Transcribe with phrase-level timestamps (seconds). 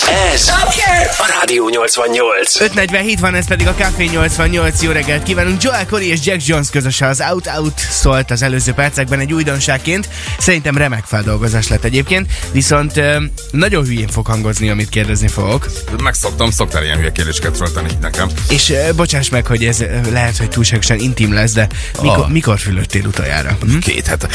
[0.00, 0.48] Ez, ez
[1.18, 2.60] a Rádió 88.
[2.60, 4.82] 547 van, ez pedig a Café 88.
[4.82, 5.62] Jó reggelt kívánunk!
[5.62, 10.08] Joel Corey és Jack Jones közöse az Out Out szólt az előző percekben egy újdonságként.
[10.38, 13.00] Szerintem remek feldolgozás lett egyébként, viszont
[13.50, 15.66] nagyon hülyén fog hangozni, amit kérdezni fogok.
[16.02, 18.28] Megszoktam, szoktál ilyen hülye kérdéseket föltenni nekem.
[18.48, 21.66] És bocsáss meg, hogy ez lehet, hogy túlságosan intim lesz, de
[22.02, 22.30] mikor, Ah.
[22.30, 23.56] mikor fülöttél utoljára?
[23.60, 23.78] Hm?
[23.78, 24.28] Két hete.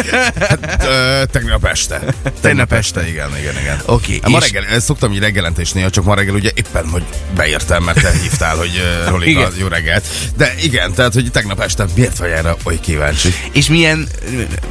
[0.48, 2.00] hát, ö, tegnap este.
[2.40, 3.80] Tegnap este, igen, igen, igen.
[3.84, 6.50] Oké, Hát Ma és- reggel, ezt szoktam így reggelente is néha, csak ma reggel ugye
[6.54, 7.04] éppen, hogy
[7.34, 10.06] beértem, mert te hívtál, hogy uh, Rolika, jó reggelt.
[10.36, 13.34] De igen, tehát, hogy tegnap este miért vagy erre oly kíváncsi?
[13.52, 14.08] És milyen,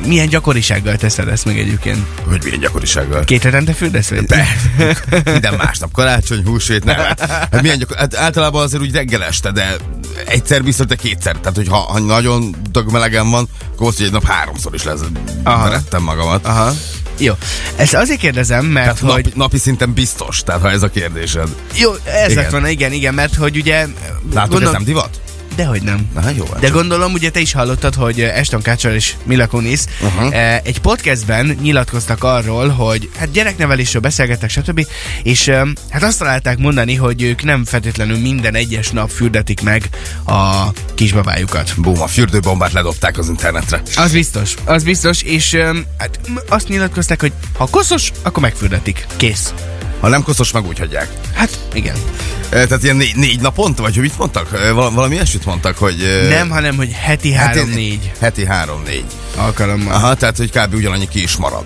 [0.05, 2.05] milyen gyakorisággal teszed ezt meg egyébként?
[2.27, 3.23] Hogy milyen gyakorisággal?
[3.23, 4.09] Két hetente fürdesz?
[4.09, 4.25] vagy?
[4.25, 4.47] Be.
[5.31, 6.95] Minden másnap, karácsony, húsvét, nem.
[6.95, 7.97] Hát milyen gyakor...
[7.97, 9.75] hát általában azért úgy reggel este, de
[10.25, 11.35] egyszer biztos, de kétszer.
[11.35, 14.99] Tehát, hogy ha, ha nagyon dögmelegen van, akkor azt, hogy egy nap háromszor is lesz.
[15.43, 15.63] Aha.
[15.63, 16.45] Verettem magamat.
[16.45, 16.71] Aha.
[17.17, 17.33] Jó.
[17.75, 19.23] Ezt azért kérdezem, mert Tehát hogy...
[19.23, 21.47] napi, napi szinten biztos, tehát ha ez a kérdésed.
[21.75, 23.87] Jó, ez lett volna, igen, igen, mert hogy ugye...
[24.33, 25.21] Látod, ez nem divat?
[25.55, 26.09] Dehogy nem.
[26.13, 26.45] Na, hát jó.
[26.45, 29.79] hát De csak- gondolom, ugye te is hallottad, hogy Eston Kutcher és Mila Kunis
[30.31, 34.87] eh, egy podcastben nyilatkoztak arról, hogy hát gyereknevelésről beszélgettek, stb.
[35.23, 39.89] És eh, hát azt találták mondani, hogy ők nem feltétlenül minden egyes nap fürdetik meg
[40.25, 41.73] a kisbabájukat.
[41.77, 43.81] Bum, a fürdőbombát ledobták az internetre.
[43.95, 49.05] Az biztos, az biztos, és eh, hát azt nyilatkozták, hogy ha koszos, akkor megfürdetik.
[49.17, 49.53] Kész.
[50.03, 51.07] Ha nem koszos, meg úgy hagyják.
[51.33, 51.95] Hát igen.
[52.49, 54.49] Tehát ilyen négy, négy naponta, vagy hogy mit mondtak?
[54.73, 56.25] Val- Valami ilyesmit mondtak, hogy...
[56.29, 59.05] Nem, hanem, hogy heti heti- három-négy Heti három-négy.
[59.35, 59.93] alkalommal.
[59.93, 60.73] Aha, tehát, hogy kb.
[60.73, 61.63] ugyanannyi ki is marad.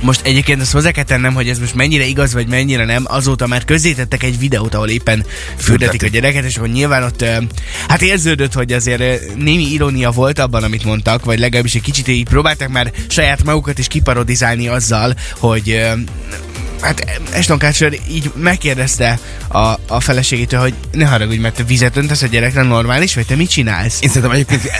[0.00, 3.04] Most egyébként azt hozzá kell tennem, hogy ez most mennyire igaz, vagy mennyire nem.
[3.06, 5.24] Azóta már közzétettek egy videót, ahol éppen
[5.56, 7.24] fürdetik a gyereket, és akkor nyilván ott
[7.88, 12.24] hát érződött, hogy azért némi irónia volt abban, amit mondtak, vagy legalábbis egy kicsit így
[12.28, 15.80] próbálták már saját magukat is kiparodizálni azzal, hogy
[16.82, 22.22] Hát Eston Kutcher így megkérdezte a, a feleségétől, hogy ne haragudj, mert te vizet öntesz
[22.22, 24.02] a gyerekre normális, vagy te mit csinálsz?
[24.02, 24.70] Én szerintem egyébként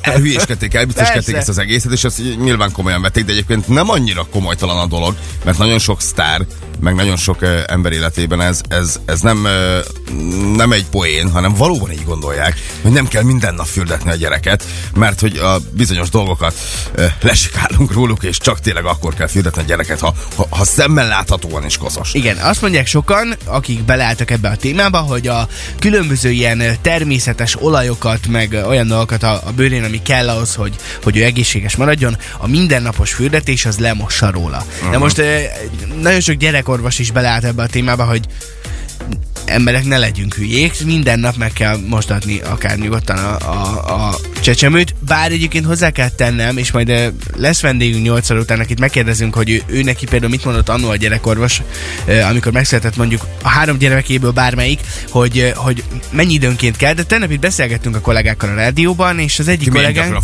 [0.00, 4.78] elhülyéskedték, elbiztoskedték ezt az egészet, és azt nyilván komolyan vették, de egyébként nem annyira komolytalan
[4.78, 6.46] a dolog, mert nagyon sok sztár,
[6.80, 9.80] meg nagyon sok e, ember életében ez, ez, ez nem, e,
[10.56, 14.64] nem egy poén, hanem valóban így gondolják, hogy nem kell minden nap fürdetni a gyereket,
[14.94, 16.54] mert hogy a bizonyos dolgokat
[16.96, 21.08] e, lesikálunk róluk, és csak tényleg akkor kell fürdetni a gyereket, ha, ha, ha szemmel
[21.08, 22.14] láthatóan is koszos.
[22.14, 28.26] Igen, azt mondják sokan, akik beleálltak ebbe a témába, hogy a különböző ilyen természetes olajokat,
[28.26, 32.46] meg olyan dolgokat a, a bőrén, ami kell ahhoz, hogy, hogy ő egészséges maradjon, a
[32.48, 34.64] mindennapos fürdetés az lemossa róla.
[34.76, 34.90] Uh-huh.
[34.90, 35.38] De most ö,
[36.00, 36.36] nagyon sok
[36.68, 38.20] gyerekorvos is beleállt ebbe a témába, hogy
[39.44, 44.94] emberek ne legyünk hülyék, minden nap meg kell mosdatni akár nyugodtan a, a, a csecsemőt,
[45.06, 49.50] bár egyébként hozzá kell tennem, és majd lesz vendégünk 8 óra után, akit megkérdezünk, hogy
[49.50, 51.62] ő, ő neki például mit mondott annó a gyerekorvos,
[52.28, 54.80] amikor megszületett mondjuk a három gyerekéből bármelyik,
[55.10, 59.48] hogy, hogy mennyi időnként kell, de tegnap itt beszélgettünk a kollégákkal a rádióban, és az
[59.48, 60.16] egyik kollégánk...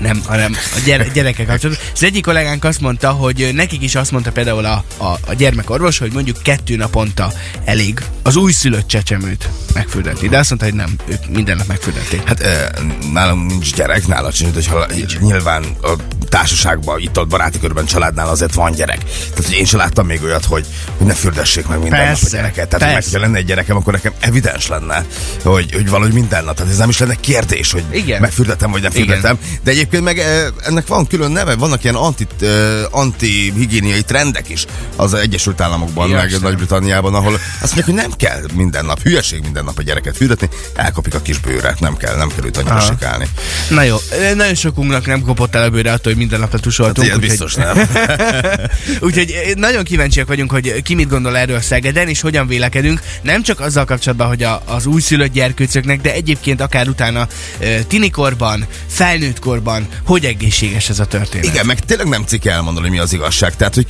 [0.00, 1.86] Nem, hanem a gyere, gyerekek kapcsolatban.
[1.94, 5.98] Az egyik kollégánk azt mondta, hogy nekik is azt mondta például a, a, a gyermekorvos,
[5.98, 7.32] hogy mondjuk kettő naponta
[7.64, 10.28] elég az újszülött csecsemőt megfürdetni.
[10.28, 12.22] De azt mondta, hogy nem, ők minden nap megfürdették.
[12.24, 12.70] Hát e,
[13.12, 14.86] nálam nincs gyerek, nála sincs, hogyha
[15.20, 15.94] nyilván a
[16.28, 18.98] társaságban, itt ott baráti körben, családnál azért van gyerek.
[19.04, 20.66] Tehát hogy én sem láttam még olyat, hogy,
[20.96, 22.68] hogy ne fürdessék meg minden Persze, nap a gyereket.
[22.68, 23.18] Tehát, hogy meg, persze.
[23.18, 25.04] lenne egy gyerekem, akkor nekem evidens lenne,
[25.42, 26.56] hogy, hogy valahogy minden nap.
[26.56, 28.20] Tehát ez nem is lenne kérdés, hogy Igen.
[28.20, 29.06] megfürdetem vagy nem Igen.
[29.06, 29.38] fürdetem.
[29.62, 32.46] De egyébként meg e, ennek van külön neve, vannak ilyen anti, e,
[32.90, 34.64] anti-higiéniai trendek is
[34.96, 36.40] az Egyesült Államokban, Ja, meg.
[36.40, 40.48] Nagy-Britanniában, ahol azt mondják, hogy nem kell minden nap, hülyeség minden nap a gyereket fürdetni,
[40.74, 43.28] elkapik a kis bőret, nem kell, nem kell őt annyira sikálni.
[43.68, 47.08] Na jó, ö, nagyon sokunknak nem kopott el a bőre attól, hogy minden nap letusoltunk.
[47.08, 47.78] Hát úgyhogy- biztos nem.
[49.06, 53.00] Úgyhogy eh, nagyon kíváncsiak vagyunk, hogy ki mit gondol erről Szegeden, és hogyan vélekedünk.
[53.22, 57.26] Nem csak azzal kapcsolatban, hogy a, az újszülött gyerkőcöknek, de egyébként akár utána
[57.58, 61.46] eh, tinikorban, felnőttkorban, hogy egészséges ez a történet.
[61.46, 63.56] Igen, meg tényleg nem cikk elmondani, mi az igazság.
[63.56, 63.86] Tehát, hogy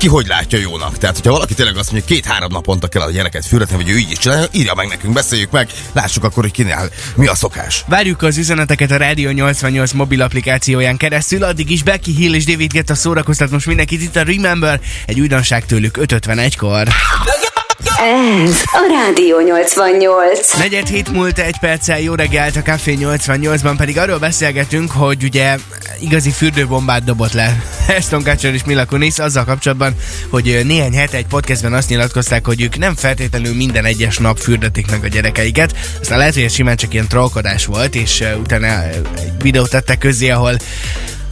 [0.00, 0.98] ki hogy látja jónak.
[0.98, 3.96] Tehát, hogyha valaki tényleg azt mondja, hogy két-három naponta kell a gyereket fürdetni, vagy ő
[3.96, 7.84] így is csinálja, írja meg nekünk, beszéljük meg, lássuk akkor, hogy kinél mi a szokás.
[7.86, 12.72] Várjuk az üzeneteket a Rádió 88 mobil applikációján keresztül, addig is Becky Hill és David
[12.72, 16.88] Guetta szórakoztat most mindenkit itt a Remember, egy újdonság tőlük 5.51-kor.
[18.00, 20.56] Ez a Rádió 88.
[20.58, 25.56] Negyed hét múlt egy perccel jó reggelt a Café 88-ban pedig arról beszélgetünk, hogy ugye
[26.00, 29.94] igazi fürdőbombát dobott le Eston Kutcher és Mila Kunis azzal kapcsolatban,
[30.28, 34.90] hogy néhány hete egy podcastben azt nyilatkozták, hogy ők nem feltétlenül minden egyes nap fürdetik
[34.90, 35.76] meg a gyerekeiket.
[36.00, 39.02] Aztán lehet, hogy ez simán csak ilyen trollkodás volt, és ö, utána egy
[39.42, 40.56] videót tettek közzé, ahol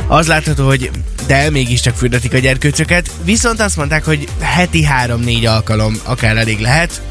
[0.09, 0.91] az látható, hogy
[1.27, 7.03] de mégiscsak fürdetik a gyerkőcöket, viszont azt mondták, hogy heti 3-4 alkalom akár elég lehet,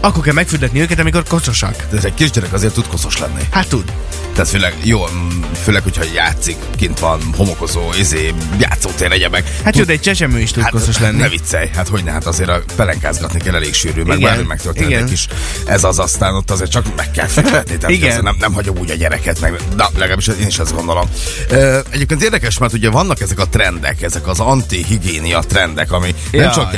[0.00, 1.86] akkor kell megfürdetni őket, amikor koszosak.
[1.90, 3.40] De ez egy kisgyerek azért tud koszos lenni.
[3.50, 3.92] Hát tud.
[4.34, 5.04] Tehát főleg, jó,
[5.62, 9.52] főleg, hogyha játszik, kint van, homokozó, izé, játszótér, egyebek.
[9.64, 11.20] Hát jó, de egy csecsemő is tud hát, koszos lenni.
[11.20, 14.46] Ne viccelj, hát hogy ne, hát azért a pelenkázgatni kell elég sűrű, meg Igen, bármi
[14.46, 15.26] megtörténik is.
[15.66, 18.22] Ez az aztán ott azért csak meg kell fektetni, tehát Igen.
[18.22, 21.08] nem, nem hagyom úgy a gyereket, meg, de legalábbis én is ezt gondolom.
[21.48, 26.42] Ö, egyébként érdekes, mert ugye vannak ezek a trendek, ezek az antihigiénia trendek, ami nem
[26.42, 26.52] Jaj.
[26.54, 26.76] csak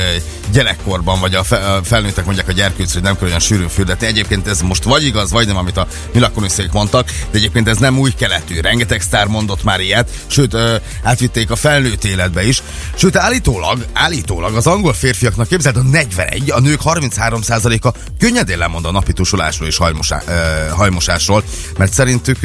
[0.52, 4.06] gyerekkorban, vagy a fe- a felnőttek mondják a gyerkőcre, hogy nem kell olyan sűrűn fürdetni.
[4.06, 7.98] Egyébként ez most vagy igaz, vagy nem, amit a Milakoniszék mondtak, de egyébként ez nem
[7.98, 8.60] új keletű.
[8.60, 10.56] Rengeteg sztár mondott már ilyet, sőt,
[11.02, 12.62] átvitték a felnőtt életbe is.
[12.94, 18.90] Sőt, állítólag, állítólag az angol férfiaknak képzeld, a 41, a nők 33%-a könnyedén lemond a
[18.90, 20.22] napi tusolásról és hajmosá,
[20.70, 21.44] hajmosásról,
[21.78, 22.38] mert szerintük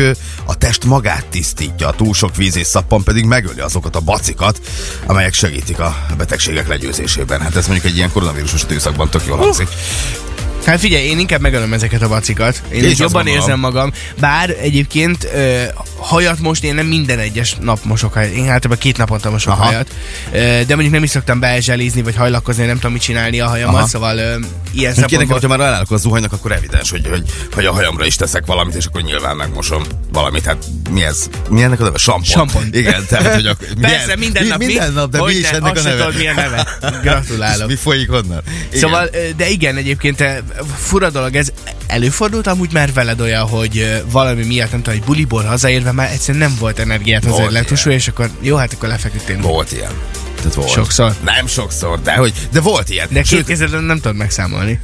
[0.46, 4.62] a test magát tisztítja, a túl sok víz és szappan pedig megöli azokat a bacikat,
[5.06, 7.42] amelyek segítik a betegségek legyőzésében.
[7.42, 9.68] Hát ez mondjuk egy ilyen koronavírusos időszakban tök jól hangzik.
[10.66, 12.62] Hát figyelj, én inkább megölöm ezeket a vacikat.
[12.74, 13.92] Én Én jobban érzem magam.
[14.20, 15.28] Bár egyébként
[16.02, 18.32] hajat most én nem minden egyes nap mosok hajat.
[18.32, 19.64] Én általában két naponta mosok Aha.
[19.64, 19.94] hajat.
[20.32, 23.76] De mondjuk nem is szoktam beezselizni, vagy hajlakozni, nem tudom mit csinálni a hajammal.
[23.76, 23.88] Aha.
[23.88, 24.36] Szóval ö,
[24.72, 25.28] ilyen szempontból...
[25.34, 28.76] hogyha már elállok a zuhanynak, akkor evidens, hogy, hogy, hogy a hajamra is teszek valamit,
[28.76, 30.46] és akkor nyilván megmosom valamit.
[30.46, 31.30] Hát mi ez?
[31.50, 31.98] Mi ennek a neve?
[31.98, 32.24] Sampon.
[32.24, 32.68] Sampon.
[32.72, 34.66] Igen, tehát, hogy akkor, Persze, minden nap mi?
[34.66, 35.98] Minden nap, de mi Hogyne, is ennek a neve?
[35.98, 36.68] tudod, mi a neve.
[36.92, 37.68] És Gratulálok.
[37.68, 38.42] mi folyik onnan?
[38.68, 38.80] Igen.
[38.80, 40.24] Szóval, de igen, egyébként
[40.78, 41.52] fura dolog ez.
[41.92, 46.50] Előfordult amúgy már veled olyan, hogy valami miatt, nem tudom, hogy buliból hazaérve már egyszerűen
[46.50, 49.42] nem volt energiát azért letusolni, és akkor jó, hát akkor lefeküdtél.
[49.42, 49.92] Volt ilyen.
[50.36, 50.70] Tehát volt.
[50.70, 51.16] Sokszor.
[51.24, 53.08] Nem sokszor, de hogy, de volt ilyen.
[53.10, 54.80] De két Sőt, kezedben nem tudod megszámolni.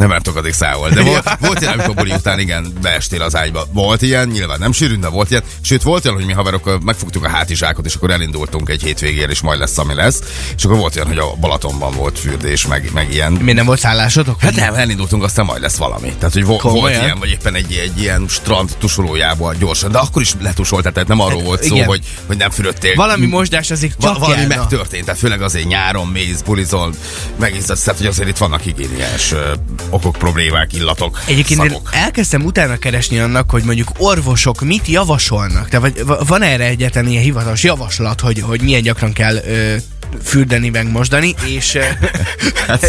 [0.00, 0.94] Nem addig számolni.
[0.94, 3.66] De volt, volt ilyen, amikor buli után igen, beestél az ágyba.
[3.72, 5.42] Volt ilyen, nyilván nem sűrűn, de volt ilyen.
[5.60, 9.40] Sőt, volt olyan, hogy mi haverokkal megfogtuk a hátizsákot, és akkor elindultunk egy hétvégére, és
[9.40, 10.20] majd lesz, ami lesz.
[10.56, 13.32] És akkor volt olyan, hogy a Balatonban volt fürdés, meg, meg ilyen.
[13.32, 14.40] Miért nem volt szállásotok?
[14.40, 16.12] Hát nem, elindultunk, aztán majd lesz valami.
[16.18, 20.22] Tehát, hogy vo- volt ilyen, vagy éppen egy, egy ilyen strand tusolójába gyorsan, de akkor
[20.22, 21.86] is letusoltál, tehát nem arról volt szó, Hát, igen.
[21.88, 22.94] hogy, hogy nem fürödtél.
[22.94, 24.56] Valami mosdás azért Va- csak valami kell, na.
[24.56, 26.92] megtörtént, tehát főleg azért nyáron mész, bulizol,
[27.38, 29.52] megizzadsz, tehát hogy azért itt vannak higiéniás ö,
[29.90, 31.90] okok, problémák, illatok, Egyébként én szagok.
[31.92, 35.78] elkezdtem utána keresni annak, hogy mondjuk orvosok mit javasolnak.
[35.80, 39.74] Vagy, va- van erre egyetlen ilyen hivatalos javaslat, hogy, hogy milyen gyakran kell ö,
[40.24, 41.82] fürdeni, meg mosdani, és ö,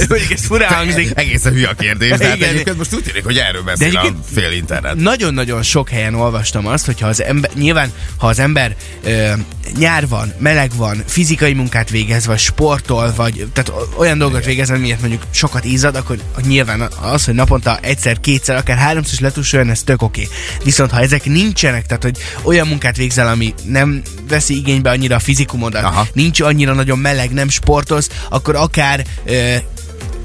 [0.10, 1.12] mondjuk ez furán hangzik.
[1.16, 4.52] Egészen hülye a kérdés, de hát egyébként most úgy tűnik, hogy erről beszél a fél
[4.52, 4.96] internet.
[4.96, 9.32] Nagyon-nagyon sok helyen olvastam azt, hogy ha az ember, nyilván, ha az ember ö,
[9.78, 15.00] nyár van, meleg van, fizikai munkát végez, vagy sportol, vagy tehát olyan dolgot végez, amiért
[15.00, 16.18] mondjuk sokat izzad, akkor
[16.48, 20.28] nyilván az, hogy naponta egyszer, kétszer, akár háromszor is letusoljon, ez tök oké.
[20.64, 25.20] Viszont ha ezek nincsenek, tehát hogy olyan munkát végzel, ami nem veszi igénybe annyira a
[25.20, 26.08] fizikumodat, Aha.
[26.14, 29.56] nincs annyira nagyon meleg, nem sportolsz, akkor akár ö,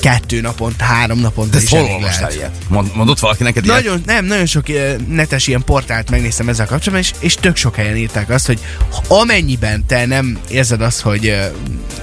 [0.00, 2.56] kettő naponta, három naponta De is hol olvastál ilyet?
[2.68, 3.76] Mond, mondott valaki neked ilyet?
[3.76, 4.66] Nagyon, nem, nagyon sok
[5.08, 8.60] netes ilyen portált megnéztem ezzel kapcsolatban, és, és tök sok helyen írták azt, hogy
[9.08, 11.36] amennyiben te nem érzed azt, hogy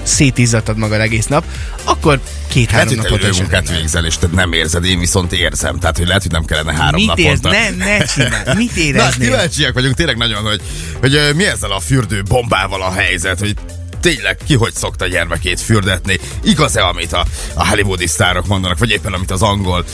[0.02, 1.44] szétizzadtad magad egész nap,
[1.84, 5.78] akkor két-három hogy napot is munkát végzel, és te nem érzed, én viszont érzem.
[5.78, 7.40] Tehát, hogy lehet, hogy nem kellene három Mit érz?
[7.40, 7.74] naponta.
[7.78, 8.56] Ne, ne csinálj.
[8.56, 9.28] Mit Na, éreznél?
[9.28, 10.60] kíváncsiak vagyunk tényleg nagyon, hogy,
[11.00, 13.54] hogy ö, mi ezzel a fürdő bombával a helyzet, hogy
[14.04, 16.18] tényleg ki hogy szokta gyermekét fürdetni.
[16.42, 17.24] Igaz-e, amit a,
[17.54, 19.84] a hollywoodi sztárok mondanak, vagy éppen amit az angol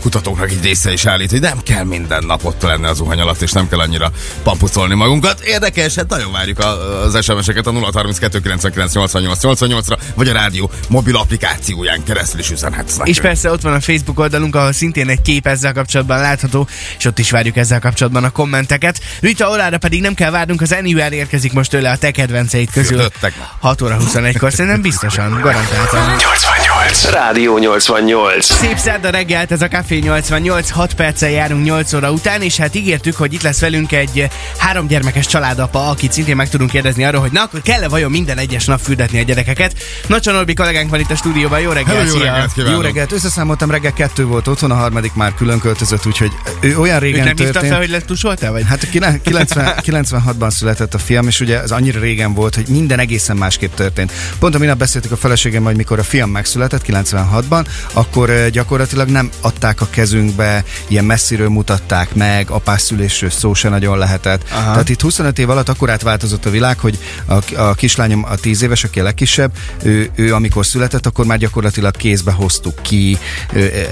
[0.00, 3.40] kutatóknak egy része is állít, hogy nem kell minden nap ott lenni az zuhany alatt,
[3.40, 5.40] és nem kell annyira pampucolni magunkat.
[5.40, 11.16] Érdekes, hát nagyon várjuk az SMS-eket a 032 99 88 88-ra, vagy a rádió mobil
[11.16, 13.08] applikációján keresztül is üzenhetsz nekünk.
[13.08, 16.68] És persze ott van a Facebook oldalunk, ahol szintén egy kép ezzel kapcsolatban látható,
[16.98, 19.00] és ott is várjuk ezzel kapcsolatban a kommenteket.
[19.20, 22.96] Rita Olára pedig nem kell várnunk, az Anywhere érkezik most tőle a te kedvenceid közül.
[22.96, 23.59] Már.
[23.60, 26.18] 6 óra 21-kor, szerintem biztosan, garantáltan.
[26.18, 26.79] 88.
[27.12, 28.44] Rádió 88.
[28.44, 32.74] Szép szerda reggelt, ez a Café 88, 6 perccel járunk 8 óra után, és hát
[32.74, 34.28] ígértük, hogy itt lesz velünk egy
[34.58, 38.38] három gyermekes családapa, akit szintén meg tudunk kérdezni arról, hogy na akkor kell-e vajon minden
[38.38, 39.74] egyes nap fürdetni a gyerekeket.
[40.06, 42.74] Nacsa Norbi kollégánk van itt a stúdióban, jó reggelt, Hello, jó reggelt kívánok!
[42.76, 46.30] Jó reggelt, összeszámoltam, reggel kettő volt otthon, a harmadik már külön költözött, úgyhogy
[46.60, 47.66] ő olyan Őt régen nem hívta történt.
[47.72, 48.64] fel, hogy letusoltál, vagy?
[48.68, 52.68] Hát a kine- 90, 96-ban született a fiam, és ugye ez annyira régen volt, hogy
[52.68, 54.12] minden egészen másképp történt.
[54.38, 59.30] Pont a minap beszéltük a feleségem, hogy mikor a fiam megszületett 96-ban, akkor gyakorlatilag nem
[59.40, 64.44] adták a kezünkbe, ilyen messziről mutatták meg, apás szülésről szó se nagyon lehetett.
[64.50, 64.70] Aha.
[64.70, 68.62] Tehát itt 25 év alatt akkor átváltozott a világ, hogy a, a kislányom a 10
[68.62, 73.18] éves, aki a legkisebb, ő, ő amikor született, akkor már gyakorlatilag kézbe hoztuk ki,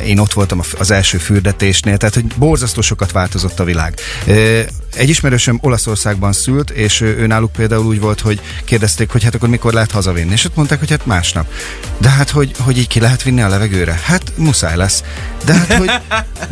[0.07, 3.95] én ott voltam az első fürdetésnél, tehát hogy borzasztó sokat változott a világ.
[4.99, 9.35] Egy ismerősöm Olaszországban szült, és ő, ő náluk például úgy volt, hogy kérdezték, hogy hát
[9.35, 11.47] akkor mikor lehet hazavinni, és ott mondták, hogy hát másnap.
[11.99, 14.00] De hát, hogy, hogy így ki lehet vinni a levegőre?
[14.02, 15.02] Hát muszáj lesz.
[15.45, 15.90] De hát, hogy,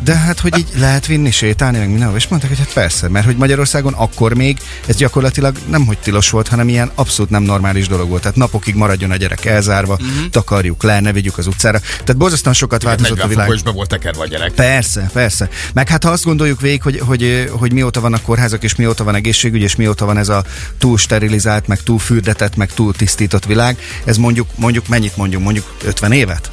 [0.05, 2.17] de hát, hogy így lehet vinni, sétálni, meg mindenhol.
[2.17, 6.31] És mondták, hogy hát persze, mert hogy Magyarországon akkor még ez gyakorlatilag nem hogy tilos
[6.31, 8.23] volt, hanem ilyen abszolút nem normális dolog volt.
[8.23, 10.31] Tehát napokig maradjon a gyerek elzárva, uh-huh.
[10.31, 11.79] takarjuk le, ne vigyük az utcára.
[11.79, 13.47] Tehát borzasztóan sokat változott a 40 világ.
[13.47, 14.53] fokos be volt tekerve a gyerek.
[14.53, 15.49] Persze, persze.
[15.73, 19.14] Meg hát ha azt gondoljuk végig, hogy, hogy, hogy mióta vannak kórházak, és mióta van
[19.14, 20.45] egészségügy, és mióta van ez a
[20.78, 25.76] túl sterilizált, meg túl fürdetett, meg túl tisztított világ, ez mondjuk, mondjuk mennyit mondjuk, mondjuk
[25.85, 26.49] 50 évet?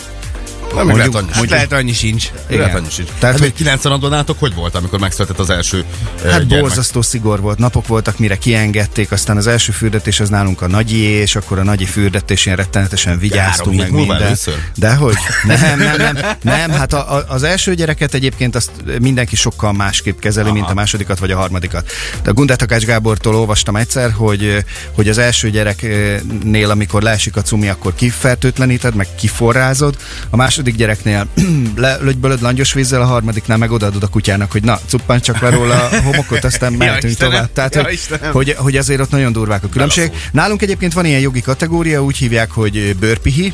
[0.75, 1.25] Nem, még lehet Mondjuk- annyi.
[1.27, 2.29] Hát mondjuk- lehet annyi sincs.
[2.49, 2.75] Lehet igen.
[2.75, 3.07] annyi sincs.
[3.07, 5.83] Tehát, Tehát, hogy- hogy 90 nátok hogy volt, amikor megszületett az első
[6.23, 6.59] Hát gyermek?
[6.59, 11.09] borzasztó szigor volt, napok voltak, mire kiengedték, aztán az első fürdetés az nálunk a nagyié,
[11.21, 14.21] és akkor a nagyi fürdetés ilyen rettenetesen vigyáztunk meg minden.
[14.21, 14.53] először?
[14.75, 15.15] Dehogy?
[15.43, 20.19] Nem, nem, nem, nem, hát a, a, az első gyereket egyébként azt mindenki sokkal másképp
[20.19, 20.55] kezeli, Aha.
[20.55, 21.91] mint a másodikat vagy a harmadikat.
[22.23, 24.65] De a Gundát Takács Gábortól olvastam egyszer, hogy,
[24.95, 29.97] hogy az első gyereknél, amikor leesik a cumi, akkor kifertőtleníted, meg kiforrázod,
[30.29, 31.27] a második gyereknél
[31.75, 35.49] le, lögybölöd langyos vízzel, a harmadiknál meg odaadod a kutyának, hogy na, cuppan csak le
[35.49, 37.51] róla a homokot, aztán mehetünk Istenem, tovább.
[37.53, 38.31] Tehát, ja, hogy, Istenem.
[38.31, 40.11] hogy, hogy azért ott nagyon durvák a különbség.
[40.31, 43.53] Nálunk egyébként van ilyen jogi kategória, úgy hívják, hogy bőrpihi,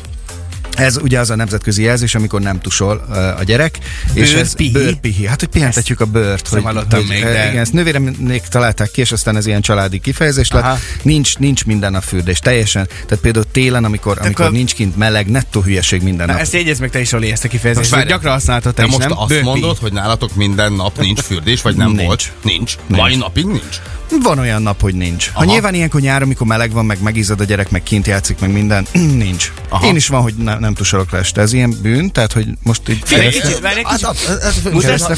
[0.80, 2.96] ez ugye az a nemzetközi jelzés, amikor nem tusol
[3.38, 3.78] a gyerek.
[4.12, 4.70] És ez Bőrpihi?
[4.72, 5.26] bőrpihi.
[5.26, 6.48] Hát, hogy pihentetjük a bőrt.
[6.48, 10.50] Hogy, hogy, még, de- Igen, ezt nővéremnék találták ki, és aztán ez ilyen családi kifejezés
[10.50, 10.62] lett.
[10.62, 10.78] Aha.
[11.02, 12.86] Nincs, nincs minden a fürdés, teljesen.
[13.06, 16.40] Tehát például télen, amikor, amikor akkor- nincs kint meleg, nettó hülyeség minden Na, nap.
[16.42, 17.90] ezt jegyezd meg te is, Oli, ezt a kifejezést.
[17.90, 18.06] Most.
[18.06, 19.18] Gyakran használtad te De is, most nem?
[19.18, 19.44] azt Bőrpi.
[19.44, 22.02] mondod, hogy nálatok minden nap nincs fürdés, vagy nem Nincs.
[22.06, 22.32] volt?
[22.42, 22.74] Nincs.
[22.86, 23.76] Mai napig nincs.
[24.22, 25.30] Van olyan nap, hogy nincs.
[25.32, 25.52] Ha Aha.
[25.52, 28.86] nyilván ilyenkor nyáron, amikor meleg van, meg megizad a gyerek, meg kint játszik, meg minden,
[29.24, 29.52] nincs.
[29.68, 29.86] Aha.
[29.86, 31.40] Én is van, hogy ne, nem tusolok le este.
[31.40, 34.06] Ez ilyen bűn, tehát hogy most így Figyelj, kicsit, várj egy kicsit.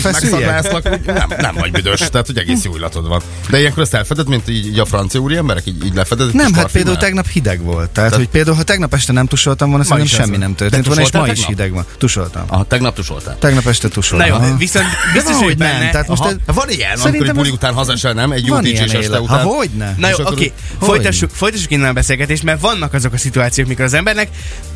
[0.00, 0.02] Feszüljek?
[0.02, 3.20] megszaglászlak, úgy nem, nem vagy büdös, tehát hogy egész jó illatod van.
[3.50, 6.34] De ilyenkor ezt elfeded, mint így, így a francia úri emberek, így, így lefeded?
[6.34, 7.90] Nem, hát például tegnap hideg volt.
[7.90, 11.12] Tehát, hogy például, ha tegnap este nem tusoltam volna, szerintem semmi nem történt volna, és
[11.12, 11.84] ma is hideg van.
[11.98, 12.44] Tusoltam.
[12.46, 13.38] Aha, tegnap tusoltál.
[13.38, 14.28] Tegnap este Na tusoltam.
[14.28, 14.56] jó, Aha.
[14.56, 15.90] viszont biztos, van, hogy nem.
[15.90, 18.32] Tehát most Van ilyen, amikor buli után hazasel, nem?
[18.32, 19.20] Egy jó Este élet.
[19.20, 19.42] után.
[19.42, 19.94] Ha hogyne.
[19.98, 23.84] Na jó, oké, úgy- folytassuk, folytassuk innen a beszélgetést, mert vannak azok a szituációk, mikor
[23.84, 24.28] az embernek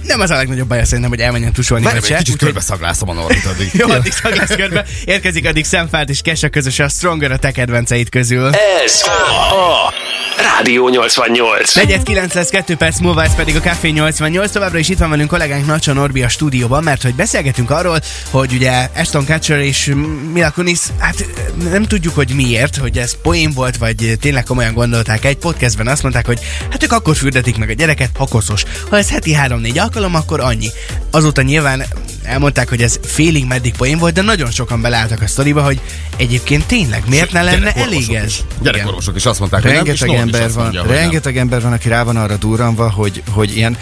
[0.02, 1.84] nem az a legnagyobb baja szerintem, hogy elmenjen tusolni.
[1.84, 3.70] Várj, egy se, kicsit körbe szaglászom a Norbit addig.
[3.80, 4.84] Jó, addig szaglász körbe.
[5.04, 8.50] Érkezik addig Szemfát és Kesa közös a Stronger a te kedvenceid közül.
[8.84, 9.94] Ez a
[10.42, 11.74] Rádió 88.
[11.74, 14.50] Negyed 9 lesz, 2 perc múlva, ez pedig a Café 88.
[14.50, 18.52] Továbbra is itt van velünk kollégánk Nacsa Norbi a stúdióban, mert hogy beszélgetünk arról, hogy
[18.52, 19.92] ugye Ashton Kutcher és
[20.32, 21.26] Mila Kunis, hát
[21.70, 25.24] nem tudjuk, hogy miért, hogy ez poén volt, vagy tényleg komolyan gondolták.
[25.24, 28.62] Egy podcastben azt mondták, hogy hát ők akkor fürdetik meg a gyereket, ha koszos.
[28.90, 30.68] Ha ez heti 3-4 alkalom, akkor annyi.
[31.10, 31.84] Azóta nyilván
[32.22, 35.80] elmondták, hogy ez félig meddig poén volt, de nagyon sokan beleálltak a sztoriba, hogy
[36.16, 38.08] egyébként tényleg miért ne lenne elég ez?
[38.08, 38.28] Igen.
[38.62, 40.98] Gyerekorvosok is azt mondták, hogy nem, rengeteg Norbi is ember azt van, mondja, hogy nem.
[40.98, 43.76] rengeteg ember van, aki rá van arra durranva, hogy, hogy ilyen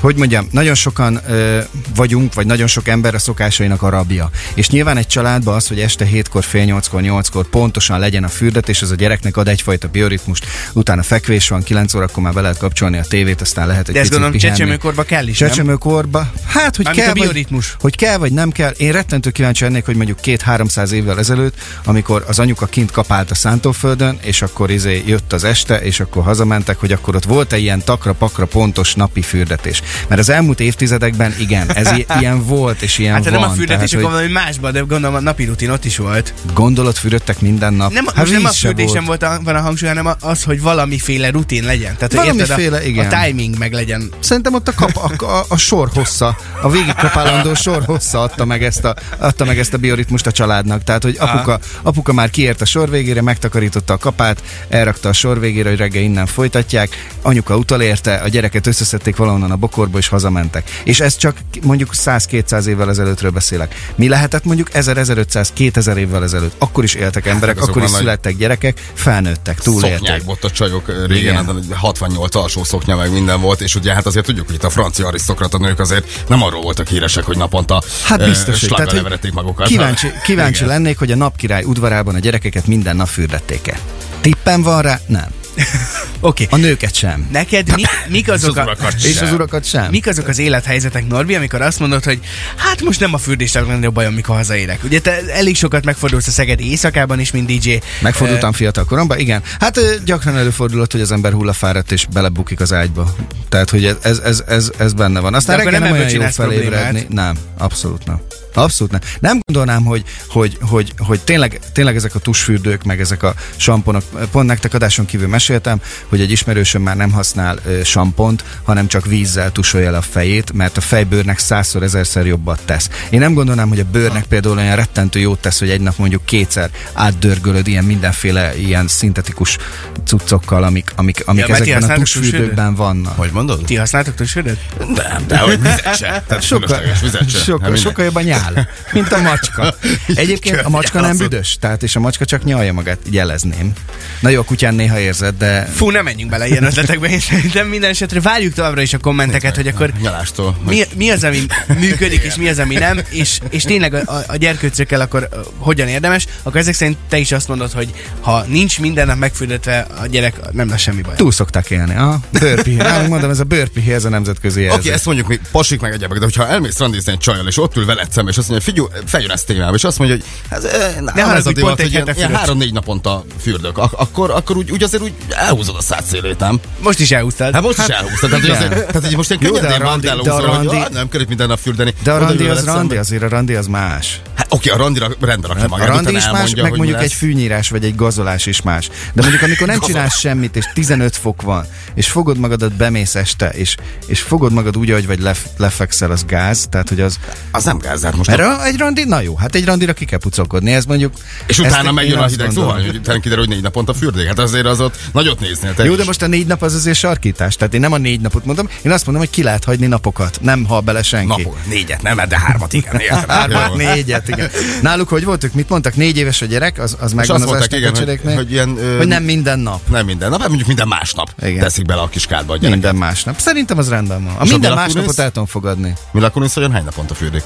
[0.00, 1.58] hogy mondjam, nagyon sokan ö,
[1.94, 4.30] vagyunk, vagy nagyon sok ember a szokásainak a rabja.
[4.54, 8.82] És nyilván egy családban az, hogy este 7-kor, fél 8-kor, 8-kor pontosan legyen a fürdetés,
[8.82, 12.98] az a gyereknek ad egyfajta bioritmust, utána fekvés van, 9 órakor már be lehet kapcsolni
[12.98, 14.56] a tévét, aztán lehet egy De ezt gondolom pihenni.
[14.56, 15.36] csecsemőkorba kell is?
[15.36, 17.76] Csecsemőkorba, hát, hogy Mármint kell, a vagy, bioritmus.
[17.80, 18.70] hogy kell, vagy nem kell.
[18.76, 23.34] Én rettentő kíváncsi lennék, hogy mondjuk két-háromszáz évvel ezelőtt, amikor az anyuka kint kapált a
[23.34, 27.82] szántóföldön, és akkor izé jött az este, és akkor hazamentek, hogy akkor ott volt-e ilyen
[27.84, 29.82] takra-pakra pontos napi fürdetés.
[30.08, 33.32] Mert az elmúlt évtizedekben igen, ez i- ilyen volt, és ilyen Hát van.
[33.32, 36.34] nem a fürdetés, tehát, hogy valami másban, de gondolom a napi rutin ott is volt.
[36.54, 37.92] gondolat fürödtek minden nap.
[37.92, 39.22] Nem, hát most nem a fürdésen volt.
[39.22, 41.94] a, van a hangsúly, hanem az, hogy valamiféle rutin legyen.
[41.96, 43.12] Tehát, hogy érted, Valamiféle, a, igen.
[43.12, 44.10] a timing meg legyen.
[44.20, 48.64] Szerintem ott a, kap, a, a, a sor hossza, a végigkapálandó sor hossza adta meg,
[48.64, 50.84] ezt a, adta meg ezt a bioritmust a családnak.
[50.84, 55.40] Tehát, hogy apuka, apuka már kiért a sor végére, megtakarította a kapát, elrakta a sor
[55.40, 56.88] végére, hogy reggel innen folytatják,
[57.22, 60.70] anyuka utolérte, a gyereket összeszedték valahonnan a bokorba, és hazamentek.
[60.84, 63.74] És ez csak mondjuk 100-200 évvel ezelőttről beszélek.
[63.94, 66.54] Mi lehetett mondjuk 1000-1500-2000 évvel ezelőtt?
[66.58, 69.98] Akkor is éltek emberek, azok akkor is nagy- születtek gyerekek, felnőttek, túlélték.
[69.98, 71.34] Szoknyák volt a csajok régen, Igen.
[71.70, 74.70] hát 68 alsó szoknya meg minden volt, és ugye hát azért tudjuk, hogy itt a
[74.70, 79.32] francia arisztokrata nők azért nem arról voltak híresek, hogy naponta Hát biztos, hogy- slággal hogy
[79.32, 79.66] magukat.
[79.66, 80.68] Kíváncsi, kíváncsi Igen.
[80.74, 83.78] lennék, hogy a napkirály udvarában a gyerekeket minden nap fürdették-e.
[84.20, 85.00] Tippem van rá?
[85.06, 85.26] Nem.
[86.20, 86.46] Oké.
[86.50, 87.28] A nőket sem.
[87.32, 87.82] Neked mi,
[88.16, 88.62] mik azok az a...
[88.62, 89.90] urakat És az urakat sem.
[89.90, 92.20] Mik azok az élethelyzetek, Norbi, amikor azt mondod, hogy
[92.56, 94.84] hát most nem a fürdés a legnagyobb bajom, mikor hazaérek.
[94.84, 97.76] Ugye te elég sokat megfordulsz a Szegedi éjszakában is, mint DJ.
[98.00, 99.42] Megfordultam fiatal koromban, igen.
[99.60, 103.14] Hát gyakran előfordulott, hogy az ember hullafáradt és belebukik az ágyba.
[103.48, 105.34] Tehát, hogy ez, ez, ez, ez, ez benne van.
[105.34, 107.06] Aztán reggel nem nem olyan jó felébredni.
[107.08, 108.20] Nem, abszolút nem.
[108.62, 109.00] Abszolút nem.
[109.20, 114.02] Nem gondolnám, hogy, hogy, hogy, hogy tényleg, tényleg ezek a tusfürdők, meg ezek a samponok,
[114.30, 119.06] pont nektek adáson kívül meséltem, hogy egy ismerősöm már nem használ ö, sampont, hanem csak
[119.06, 122.88] vízzel tusolja le a fejét, mert a fejbőrnek százszor, ezerszer jobbat tesz.
[123.10, 126.24] Én nem gondolnám, hogy a bőrnek például olyan rettentő jót tesz, hogy egy nap mondjuk
[126.24, 129.58] kétszer átdörgölöd ilyen mindenféle ilyen szintetikus
[130.04, 133.16] cuccokkal, amik, amik, amik Ja, ezekben a tusfürdőkben vannak.
[133.16, 133.64] Hogy mondod?
[133.64, 134.58] Ti használtok tusfürdőt?
[134.78, 136.24] Nem, de hogy vizet se.
[136.26, 136.80] Tehát Sokkal,
[137.26, 138.24] sokkal, sokkal jobban
[138.54, 139.74] nyál, mint a macska.
[140.14, 143.72] Egyébként a macska nem büdös, tehát és a macska csak nyalja magát, jelezném.
[144.20, 147.66] Na jó, a kutyán néha érzed, de Fú, nem menjünk bele ilyen ötletekbe, én szerintem
[147.66, 150.56] minden esetre várjuk továbbra is a kommenteket, hogy akkor Nyalástól.
[150.66, 151.46] mi, mi az, ami
[151.78, 155.28] működik, és mi az, ami nem, és, és tényleg a, a, a gyerkőcökkel akkor
[155.58, 159.86] hogyan érdemes, akkor ezek szerint te is azt mondod, hogy ha nincs minden nap megfürdetve
[160.02, 161.14] a gyerek, nem lesz semmi baj.
[161.14, 161.94] túl szokták élni.
[161.94, 162.76] Aha, bőrpihi.
[162.88, 164.92] Nálunk mondom, ez a bőrpihi, ez a nemzetközi Oké, jelző.
[164.92, 167.86] ezt mondjuk mi pasik meg egyebek, de hogyha elmész randizni egy csajjal, és ott ül
[167.86, 170.24] veled szembe, és azt mondja, figyelj, ezt témába, és azt mondja, hogy
[170.58, 170.62] ez,
[170.94, 174.30] nálam Ne haragudj, ez a pont divat, egy ilyen, ilyen három-négy naponta fürdök, Ak- akkor,
[174.30, 176.60] akkor úgy, úgy azért úgy elhúzod a szád szélét, nem?
[176.82, 177.54] Most is elhúztad.
[177.54, 180.90] Hát most is elhúztad, tehát, azért, tehát hogy most de a könnyedén randi- de hogy
[180.92, 181.94] nem kell itt minden nap fürdeni.
[182.02, 184.20] De a randi az randi, azért a randi az más.
[184.48, 187.12] Hát oké, a randira rendre rakja A magát, randi utána is más, meg mondjuk egy
[187.12, 188.88] fűnyírás vagy egy gazolás is más.
[189.12, 193.48] De mondjuk amikor nem csinálsz semmit, és 15 fok van, és fogod magadat, bemész este,
[193.48, 193.76] és,
[194.06, 197.18] és fogod magad úgy, ahogy vagy lef, lefekszel, az gáz, tehát hogy az...
[197.50, 200.04] Az nem gáz, hát most Mert a- egy randi, na jó, hát egy randira ki
[200.04, 201.12] kell pucolkodni, ez mondjuk...
[201.46, 204.26] És utána megjön a hideg zuhany, hogy utána kiderül, hogy négy naponta fürdék.
[204.26, 205.74] Hát azért az ott nagyot néznél.
[205.74, 207.56] te Jó, de most a négy nap az azért sarkítás.
[207.56, 210.38] Tehát én nem a négy napot mondom, én azt mondom, hogy ki lehet hagyni napokat.
[210.40, 211.26] Nem hal bele senki.
[211.42, 213.00] Napok, négyet nem, de hármat igen.
[213.28, 214.50] Hármat, négyet, igen.
[214.82, 215.52] Náluk hogy voltak?
[215.52, 215.96] Mit mondtak?
[215.96, 218.76] Négy éves a gyerek, az, az megvan az mondták, igen, hogy, hogy ilyen...
[218.78, 219.80] ö, hogy nem minden nap.
[219.88, 221.58] Nem minden nap, hát mondjuk minden másnap Igen.
[221.58, 222.70] teszik bele a kis kádba a gyerek.
[222.70, 223.38] Minden másnap.
[223.38, 224.36] Szerintem az rendben van.
[224.38, 225.94] A És minden másnapot el tudom fogadni.
[226.10, 227.42] Mila Kunis olyan hány naponta fürdik?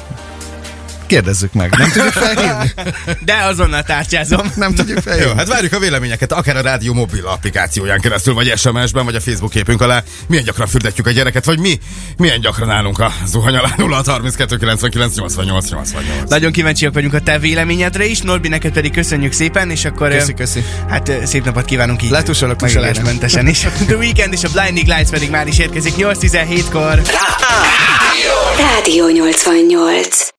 [1.12, 1.74] Kérdezzük meg.
[1.78, 2.72] Nem tudjuk felhívni?
[3.24, 4.52] De azonnal tárcsázom.
[4.54, 5.28] Nem tudjuk felhívni.
[5.28, 9.20] Jó, hát várjuk a véleményeket, akár a rádió mobil applikációján keresztül, vagy SMS-ben, vagy a
[9.20, 10.02] Facebook képünk alá.
[10.28, 11.78] Milyen gyakran fürdetjük a gyereket, vagy mi?
[12.16, 16.28] Milyen gyakran állunk a zuhany alá 0 32 99 88 88.
[16.28, 20.08] Nagyon kíváncsiak vagyunk a te véleményedre is, Norbi, neked pedig köszönjük szépen, és akkor...
[20.08, 20.64] Köszi, köszi.
[20.88, 22.10] Hát ö, szép napot kívánunk így.
[22.10, 23.58] Letusolok, tusolásmentesen is.
[23.86, 27.02] The Weekend és a Blinding Lights pedig már is érkezik 8-17-kor.
[28.58, 30.30] Rádió 88.